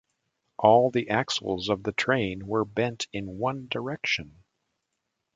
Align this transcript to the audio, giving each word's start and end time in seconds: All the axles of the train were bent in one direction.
All 0.57 0.89
the 0.89 1.11
axles 1.11 1.69
of 1.69 1.83
the 1.83 1.91
train 1.91 2.47
were 2.47 2.65
bent 2.65 3.07
in 3.13 3.37
one 3.37 3.67
direction. 3.69 4.43